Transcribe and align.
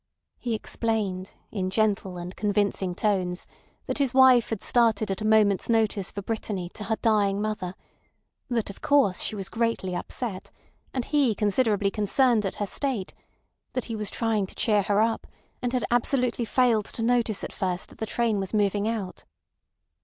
He 0.39 0.55
explained, 0.55 1.35
in 1.51 1.69
gentle 1.69 2.17
and 2.17 2.35
convincing 2.35 2.95
tones, 2.95 3.45
that 3.85 3.99
his 3.99 4.15
wife 4.15 4.49
had 4.49 4.63
started 4.63 5.11
at 5.11 5.21
a 5.21 5.25
moment's 5.27 5.69
notice 5.69 6.11
for 6.11 6.23
Brittany 6.23 6.69
to 6.69 6.85
her 6.85 6.95
dying 7.03 7.39
mother; 7.39 7.75
that, 8.49 8.71
of 8.71 8.81
course, 8.81 9.21
she 9.21 9.35
was 9.35 9.47
greatly 9.47 9.95
up 9.95 10.11
set, 10.11 10.49
and 10.91 11.05
he 11.05 11.35
considerably 11.35 11.91
concerned 11.91 12.47
at 12.47 12.55
her 12.55 12.65
state; 12.65 13.13
that 13.73 13.85
he 13.85 13.95
was 13.95 14.09
trying 14.09 14.47
to 14.47 14.55
cheer 14.55 14.81
her 14.81 15.03
up, 15.03 15.27
and 15.61 15.71
had 15.71 15.85
absolutely 15.91 16.45
failed 16.45 16.85
to 16.85 17.03
notice 17.03 17.43
at 17.43 17.53
first 17.53 17.89
that 17.89 17.99
the 17.99 18.07
train 18.07 18.39
was 18.39 18.55
moving 18.55 18.87
out. 18.87 19.23